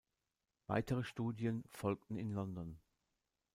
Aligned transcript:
Weitere 0.65 1.03
Studien 1.03 1.63
folgten 1.69 2.17
in 2.17 2.31
London. 2.31 2.79